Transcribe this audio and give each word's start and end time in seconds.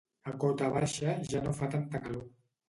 A 0.29 0.31
cota 0.43 0.69
baixa 0.77 1.13
ja 1.35 1.43
no 1.45 1.53
fa 1.61 1.71
tanta 1.77 2.03
calor. 2.09 2.27